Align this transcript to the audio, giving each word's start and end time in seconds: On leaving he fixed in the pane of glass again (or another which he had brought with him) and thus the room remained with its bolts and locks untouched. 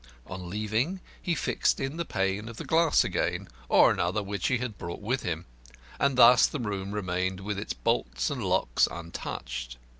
On 0.25 0.49
leaving 0.49 0.99
he 1.21 1.35
fixed 1.35 1.79
in 1.79 1.97
the 1.97 2.05
pane 2.05 2.49
of 2.49 2.57
glass 2.65 3.03
again 3.03 3.47
(or 3.69 3.91
another 3.91 4.23
which 4.23 4.47
he 4.47 4.57
had 4.57 4.79
brought 4.79 4.99
with 4.99 5.21
him) 5.21 5.45
and 5.99 6.17
thus 6.17 6.47
the 6.47 6.57
room 6.59 6.91
remained 6.91 7.39
with 7.41 7.59
its 7.59 7.73
bolts 7.73 8.31
and 8.31 8.43
locks 8.43 8.87
untouched. 8.89 9.77